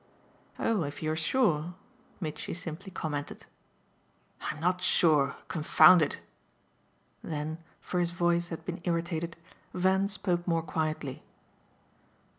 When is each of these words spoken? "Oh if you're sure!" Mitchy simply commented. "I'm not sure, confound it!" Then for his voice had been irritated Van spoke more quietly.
"Oh 0.57 0.81
if 0.83 1.03
you're 1.03 1.15
sure!" 1.15 1.75
Mitchy 2.19 2.55
simply 2.55 2.89
commented. 2.91 3.45
"I'm 4.41 4.59
not 4.59 4.81
sure, 4.81 5.35
confound 5.47 6.01
it!" 6.01 6.21
Then 7.23 7.59
for 7.81 7.99
his 7.99 8.09
voice 8.09 8.47
had 8.47 8.65
been 8.65 8.81
irritated 8.83 9.37
Van 9.75 10.07
spoke 10.07 10.47
more 10.47 10.63
quietly. 10.63 11.21